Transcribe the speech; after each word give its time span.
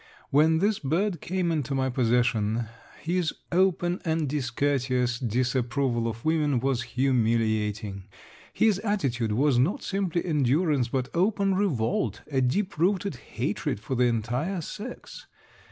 When 0.31 0.57
this 0.57 0.79
bird 0.79 1.21
came 1.21 1.51
into 1.51 1.75
my 1.75 1.91
possession 1.91 2.65
his 3.03 3.33
open 3.51 4.01
and 4.03 4.27
discourteous 4.27 5.19
disapproval 5.19 6.07
of 6.07 6.25
women 6.25 6.59
was 6.59 6.81
humiliating. 6.81 8.07
His 8.51 8.79
attitude 8.79 9.33
was 9.33 9.59
not 9.59 9.83
simply 9.83 10.25
endurance 10.25 10.87
but 10.87 11.09
open 11.13 11.53
revolt, 11.53 12.23
a 12.31 12.41
deep 12.41 12.79
rooted 12.79 13.13
hatred 13.13 13.79
for 13.79 13.93
the 13.93 14.05
entire 14.05 14.61
sex. 14.61 15.27